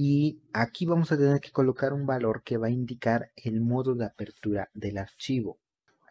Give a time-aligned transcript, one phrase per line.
[0.00, 3.96] y aquí vamos a tener que colocar un valor que va a indicar el modo
[3.96, 5.58] de apertura del archivo.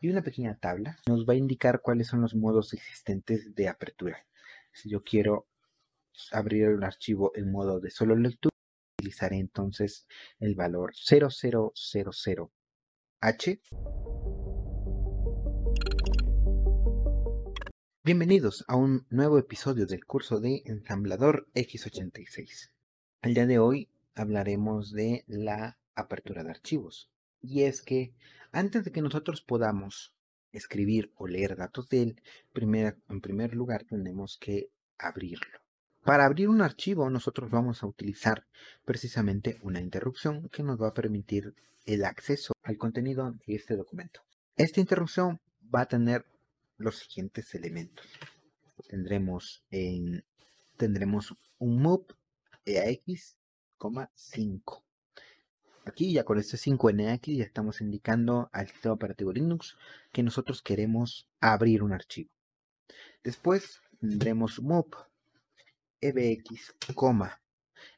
[0.01, 4.25] Hay una pequeña tabla, nos va a indicar cuáles son los modos existentes de apertura.
[4.73, 5.47] Si yo quiero
[6.33, 8.52] abrir un archivo en modo de solo lectura,
[9.00, 10.06] utilizaré entonces
[10.42, 13.62] el valor 0000H.
[18.04, 22.72] Bienvenidos a un nuevo episodio del curso de ensamblador X86.
[23.28, 27.12] El día de hoy hablaremos de la apertura de archivos.
[27.41, 28.13] Y es que
[28.53, 30.16] antes de que nosotros podamos
[30.53, 32.22] escribir o leer datos de él,
[32.53, 35.59] en primer lugar tenemos que abrirlo.
[36.05, 38.48] Para abrir un archivo nosotros vamos a utilizar
[38.86, 41.53] precisamente una interrupción que nos va a permitir
[41.86, 44.22] el acceso al contenido de este documento.
[44.55, 45.41] Esta interrupción
[45.75, 46.25] va a tener
[46.78, 48.05] los siguientes elementos.
[48.88, 50.23] Tendremos, en,
[50.78, 52.05] tendremos un move
[52.67, 53.38] EAX,
[54.13, 54.84] 5.
[55.85, 59.78] Aquí ya con este 5NX ya estamos indicando al sistema operativo Linux
[60.11, 62.30] que nosotros queremos abrir un archivo.
[63.23, 64.89] Después tendremos move
[66.02, 66.75] ebx,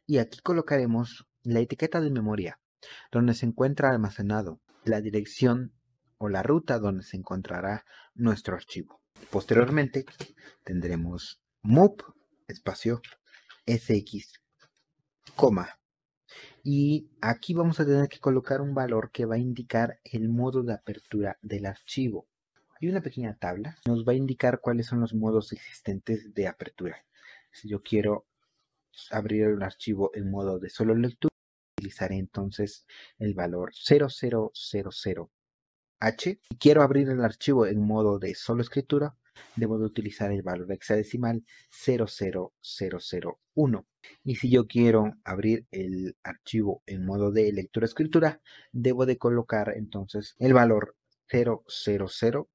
[0.06, 2.60] y aquí colocaremos la etiqueta de memoria
[3.12, 5.74] donde se encuentra almacenado la dirección
[6.20, 9.02] o la ruta donde se encontrará nuestro archivo.
[9.32, 10.06] Posteriormente
[10.64, 12.04] tendremos move
[12.48, 13.02] espacio
[13.66, 14.40] sx,
[16.64, 20.64] y aquí vamos a tener que colocar un valor que va a indicar el modo
[20.64, 22.28] de apertura del archivo.
[22.80, 27.06] Hay una pequeña tabla, nos va a indicar cuáles son los modos existentes de apertura.
[27.52, 28.26] Si yo quiero
[29.12, 31.34] abrir un archivo en modo de solo lectura,
[31.78, 32.86] utilizaré entonces
[33.18, 35.30] el valor 0000H.
[36.50, 39.16] Si quiero abrir el archivo en modo de solo escritura,
[39.56, 43.86] debo de utilizar el valor hexadecimal 00001.
[44.24, 48.42] Y si yo quiero abrir el archivo en modo de lectura-escritura,
[48.72, 50.96] debo de colocar entonces el valor
[51.32, 52.48] 0002H.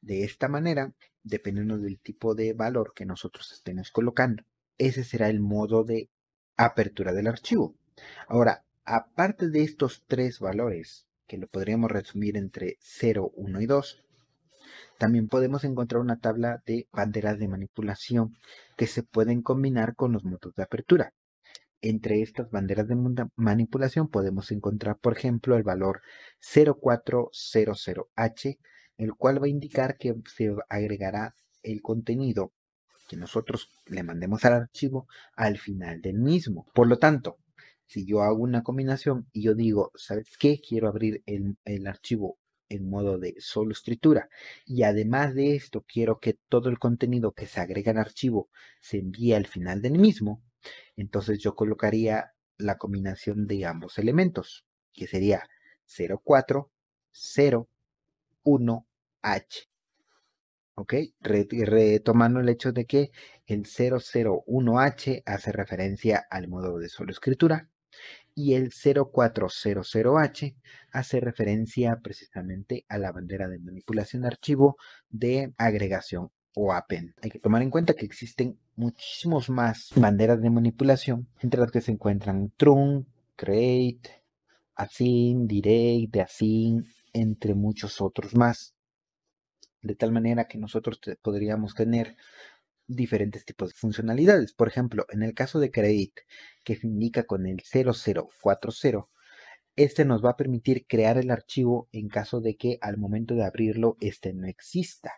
[0.00, 0.94] De esta manera,
[1.26, 4.44] dependiendo del tipo de valor que nosotros estemos colocando.
[4.78, 6.08] Ese será el modo de
[6.56, 7.74] apertura del archivo.
[8.28, 14.05] Ahora, aparte de estos tres valores, que lo podríamos resumir entre 0, 1 y 2,
[14.98, 18.36] también podemos encontrar una tabla de banderas de manipulación
[18.76, 21.12] que se pueden combinar con los modos de apertura.
[21.80, 22.96] Entre estas banderas de
[23.36, 26.00] manipulación podemos encontrar, por ejemplo, el valor
[26.40, 28.58] 0400H
[28.98, 32.52] el cual va a indicar que se agregará el contenido
[33.08, 36.66] que nosotros le mandemos al archivo al final del mismo.
[36.74, 37.38] Por lo tanto,
[37.86, 40.60] si yo hago una combinación y yo digo, ¿sabes qué?
[40.66, 44.28] Quiero abrir el, el archivo en modo de solo escritura
[44.64, 48.48] y además de esto quiero que todo el contenido que se agrega al archivo
[48.80, 50.42] se envíe al final del mismo,
[50.96, 55.46] entonces yo colocaría la combinación de ambos elementos, que sería
[55.86, 56.70] 04,
[57.10, 57.68] 0,
[58.44, 59.68] 1H.
[60.74, 60.94] ¿Ok?
[61.20, 63.10] Retomando el hecho de que
[63.46, 67.70] el 001H hace referencia al modo de solo escritura
[68.36, 70.54] y el 0400H
[70.92, 74.76] hace referencia precisamente a la bandera de manipulación de archivo
[75.08, 77.14] de agregación o append.
[77.22, 81.80] Hay que tomar en cuenta que existen muchísimos más banderas de manipulación, entre las que
[81.80, 84.22] se encuentran trunc, create,
[84.74, 88.74] async, direct, deasync, entre muchos otros más.
[89.80, 92.16] De tal manera que nosotros podríamos tener
[92.86, 94.52] diferentes tipos de funcionalidades.
[94.52, 96.12] Por ejemplo, en el caso de Credit,
[96.66, 99.08] que se indica con el 0040,
[99.76, 103.44] este nos va a permitir crear el archivo en caso de que al momento de
[103.44, 105.12] abrirlo este no exista.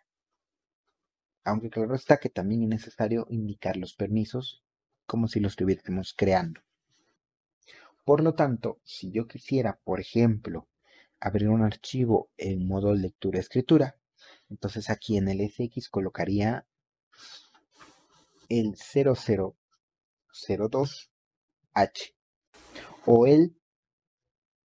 [1.45, 4.63] Aunque claro está que también es necesario indicar los permisos
[5.07, 6.61] como si lo estuviésemos creando.
[8.05, 10.69] Por lo tanto, si yo quisiera, por ejemplo,
[11.19, 13.97] abrir un archivo en modo lectura-escritura.
[14.51, 16.67] Entonces aquí en el SX colocaría
[18.51, 18.77] el
[21.79, 22.15] 0002H
[23.07, 23.57] o el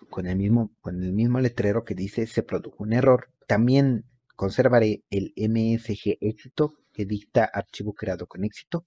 [0.08, 3.30] con el mismo, con el mismo letrero que dice se produjo un error.
[3.46, 4.04] También
[4.40, 8.86] conservaré el MSG éxito que dicta archivo creado con éxito.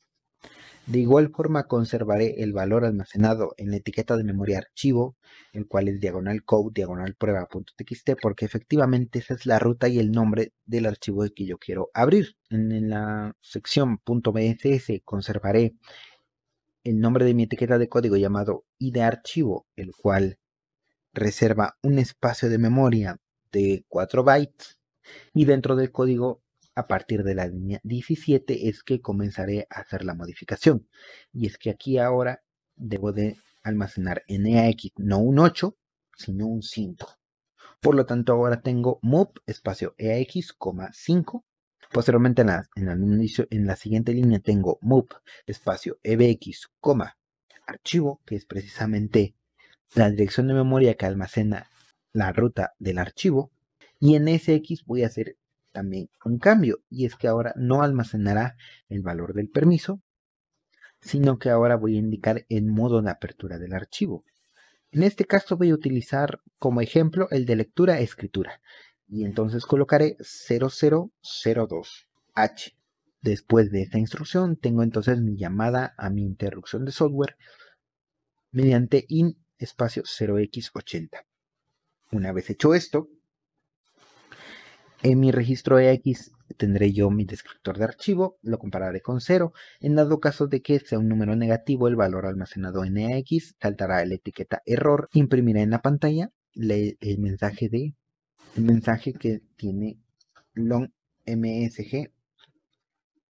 [0.87, 5.15] De igual forma conservaré el valor almacenado en la etiqueta de memoria archivo,
[5.53, 10.11] el cual es diagonal code, diagonal prueba.txt, porque efectivamente esa es la ruta y el
[10.11, 12.35] nombre del archivo que yo quiero abrir.
[12.49, 15.75] En la sección .bss conservaré
[16.83, 20.39] el nombre de mi etiqueta de código llamado id archivo, el cual
[21.13, 23.19] reserva un espacio de memoria
[23.51, 24.79] de 4 bytes
[25.33, 26.41] y dentro del código
[26.75, 30.87] a partir de la línea 17 es que comenzaré a hacer la modificación.
[31.31, 32.43] Y es que aquí ahora
[32.75, 35.77] debo de almacenar NAX no un 8
[36.17, 37.19] sino un 5
[37.79, 40.55] por lo tanto ahora tengo move espacio EAX,
[40.91, 41.45] 5
[41.91, 45.09] posteriormente en la, en, la, siguiente línea tengo move
[45.45, 46.71] espacio EBX,
[47.67, 49.35] archivo que es precisamente
[49.95, 51.69] la dirección de memoria que almacena
[52.11, 53.51] la ruta del archivo
[54.03, 55.37] y en SX voy a hacer
[55.71, 58.57] también un cambio y es que ahora no almacenará
[58.89, 60.01] el valor del permiso
[60.99, 64.25] sino que ahora voy a indicar el modo de apertura del archivo
[64.91, 68.59] en este caso voy a utilizar como ejemplo el de lectura escritura
[69.07, 72.73] y entonces colocaré 0002H
[73.21, 77.37] después de esta instrucción tengo entonces mi llamada a mi interrupción de software
[78.51, 81.23] mediante in espacio 0x80.
[82.11, 83.07] Una vez hecho esto,
[85.03, 89.53] en mi registro EX tendré yo mi descriptor de archivo, lo compararé con 0.
[89.81, 94.05] En dado caso de que sea un número negativo, el valor almacenado en EX saltará
[94.05, 97.95] la etiqueta error, imprimirá en la pantalla el mensaje de
[98.55, 99.97] el mensaje que tiene
[100.53, 100.89] long
[101.25, 102.11] msg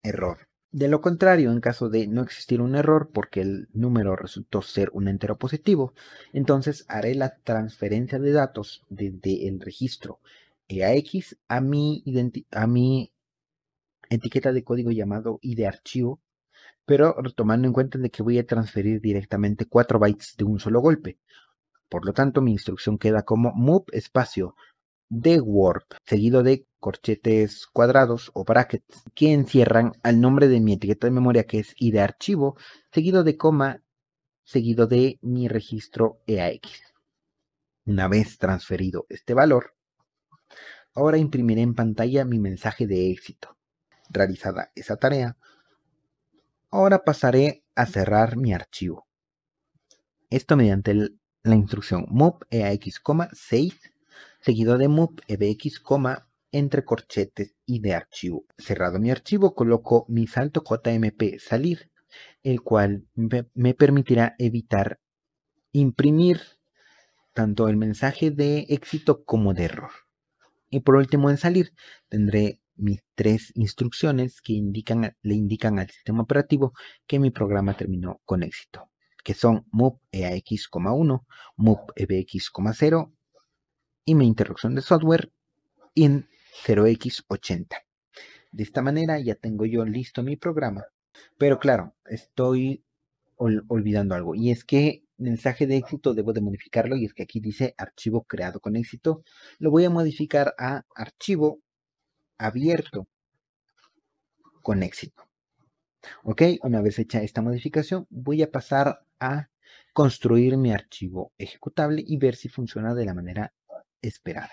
[0.04, 0.48] error.
[0.72, 4.90] De lo contrario, en caso de no existir un error porque el número resultó ser
[4.92, 5.94] un entero positivo,
[6.34, 10.20] entonces haré la transferencia de datos desde el registro
[10.68, 12.04] Mi,
[12.52, 13.14] a mi
[14.10, 16.22] etiqueta de código llamado ID archivo,
[16.86, 20.82] pero tomando en cuenta de que voy a transferir directamente 4 bytes de un solo
[20.82, 21.20] golpe.
[21.90, 24.56] Por lo tanto, mi instrucción queda como move espacio
[25.10, 31.08] de Word, seguido de corchetes cuadrados o brackets que encierran al nombre de mi etiqueta
[31.08, 32.58] de memoria que es id archivo,
[32.92, 33.84] seguido de coma,
[34.44, 36.82] seguido de mi registro EAX.
[37.86, 39.76] Una vez transferido este valor,
[40.96, 43.58] ahora imprimiré en pantalla mi mensaje de éxito.
[44.10, 45.38] Realizada esa tarea,
[46.70, 49.08] ahora pasaré a cerrar mi archivo.
[50.30, 50.94] Esto mediante
[51.44, 53.02] la instrucción move EAX,
[53.34, 53.80] 6
[54.40, 55.82] seguido de move ebx,
[56.52, 58.46] entre corchetes y de archivo.
[58.58, 61.90] Cerrado mi archivo, coloco mi salto JMP salir,
[62.44, 65.00] el cual me permitirá evitar
[65.72, 66.42] imprimir
[67.34, 69.92] tanto el mensaje de éxito como de error.
[70.74, 71.72] Y por último, en salir,
[72.10, 76.74] tendré mis tres instrucciones que indican, le indican al sistema operativo
[77.06, 78.90] que mi programa terminó con éxito,
[79.24, 81.26] que son move EAX,1,
[81.58, 83.14] move EBX,0
[84.06, 85.32] y mi interrupción de software
[85.94, 86.28] en
[86.66, 87.68] 0x80.
[88.52, 90.86] De esta manera ya tengo yo listo mi programa.
[91.38, 92.84] Pero claro, estoy
[93.36, 94.34] olvidando algo.
[94.34, 96.96] Y es que mensaje de éxito debo de modificarlo.
[96.96, 99.24] Y es que aquí dice archivo creado con éxito.
[99.60, 101.60] Lo voy a modificar a archivo
[102.38, 103.08] abierto
[104.62, 105.24] con éxito.
[106.24, 109.50] Ok, una vez hecha esta modificación, voy a pasar a
[109.94, 113.54] construir mi archivo ejecutable y ver si funciona de la manera
[114.02, 114.50] esperar.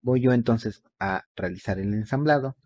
[0.00, 2.56] Voy yo entonces a realizar el ensamblado.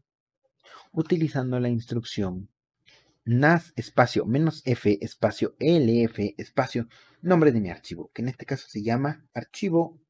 [0.93, 2.52] utilizando la instrucción
[3.25, 6.89] NAS espacio menos F espacio LF espacio
[7.21, 10.01] nombre de mi archivo, que en este caso se llama archivo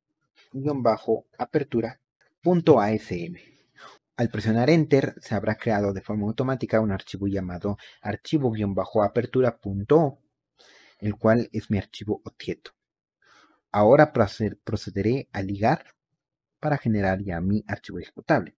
[0.52, 2.00] bajo apertura
[2.40, 3.37] punto ASM.
[4.16, 10.19] Al presionar Enter se habrá creado de forma automática un archivo llamado archivo-apertura.o,
[10.99, 12.73] el cual es mi archivo objeto.
[13.71, 15.95] Ahora procederé a ligar
[16.61, 18.57] para generar ya mi archivo ejecutable.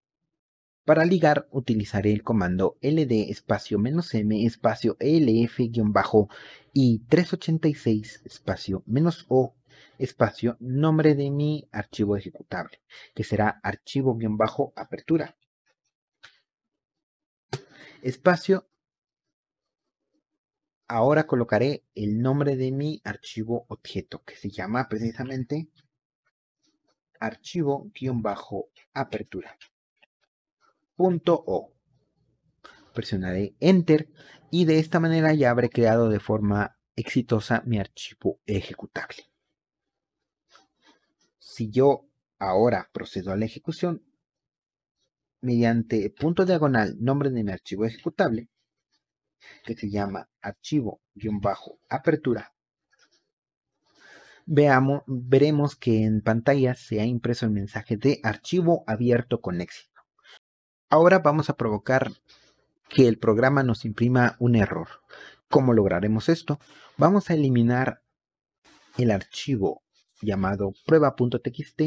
[0.85, 6.29] Para ligar utilizaré el comando ld espacio menos m espacio elf guion bajo
[6.73, 9.55] y 386 espacio menos o
[9.97, 12.83] espacio nombre de mi archivo ejecutable,
[13.15, 15.35] que será archivo guion bajo apertura.
[18.03, 18.69] Espacio.
[20.87, 25.67] Ahora colocaré el nombre de mi archivo objeto, que se llama precisamente
[27.19, 29.57] archivo guion bajo apertura.
[30.97, 31.73] .o.
[32.93, 34.09] Presionaré Enter
[34.51, 39.29] y de esta manera ya habré creado de forma exitosa mi archivo ejecutable.
[41.39, 42.07] Si yo
[42.39, 44.03] ahora procedo a la ejecución,
[45.41, 48.49] mediante punto diagonal nombre de mi archivo ejecutable,
[49.63, 52.53] que se llama archivo-apertura,
[54.45, 59.94] veamos, veremos que en pantalla se ha impreso el mensaje de archivo abierto con éxito.
[60.95, 62.09] Ahora vamos a provocar
[62.87, 64.87] que el programa nos imprima un error.
[65.49, 66.57] ¿Cómo lograremos esto?
[66.95, 68.01] Vamos a eliminar
[68.97, 69.83] el archivo
[70.21, 71.81] llamado prueba.txt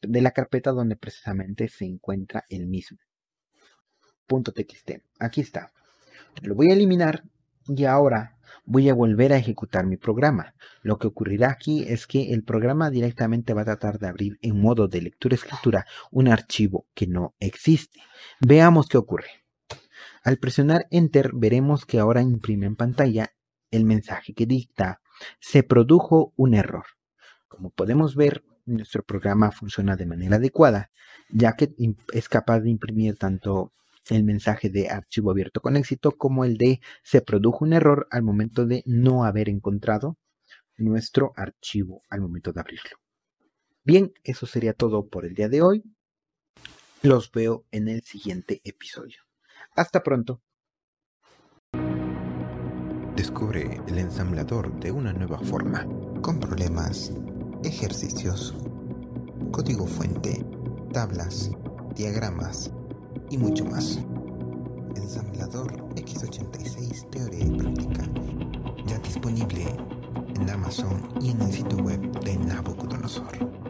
[0.00, 2.96] de la carpeta donde precisamente se encuentra el mismo.
[4.26, 4.92] .txt.
[5.18, 5.70] Aquí está.
[6.40, 7.24] Lo voy a eliminar
[7.66, 8.37] y ahora
[8.68, 10.54] voy a volver a ejecutar mi programa.
[10.82, 14.60] Lo que ocurrirá aquí es que el programa directamente va a tratar de abrir en
[14.60, 18.00] modo de lectura-escritura un archivo que no existe.
[18.40, 19.30] Veamos qué ocurre.
[20.22, 23.32] Al presionar Enter veremos que ahora imprime en pantalla
[23.70, 25.00] el mensaje que dicta
[25.40, 26.84] se produjo un error.
[27.48, 30.90] Como podemos ver, nuestro programa funciona de manera adecuada,
[31.30, 31.74] ya que
[32.12, 33.72] es capaz de imprimir tanto
[34.10, 38.22] el mensaje de archivo abierto con éxito como el de se produjo un error al
[38.22, 40.18] momento de no haber encontrado
[40.76, 42.98] nuestro archivo al momento de abrirlo.
[43.84, 45.82] Bien, eso sería todo por el día de hoy.
[47.02, 49.22] Los veo en el siguiente episodio.
[49.74, 50.42] Hasta pronto.
[53.16, 55.86] Descubre el ensamblador de una nueva forma,
[56.22, 57.12] con problemas,
[57.64, 58.54] ejercicios,
[59.50, 60.44] código fuente,
[60.92, 61.50] tablas,
[61.96, 62.72] diagramas
[63.30, 63.98] y mucho más.
[64.96, 68.04] Ensamblador X86 Teoría y Práctica,
[68.86, 69.66] ya disponible
[70.34, 73.67] en Amazon y en el sitio web de Nabucodonosor.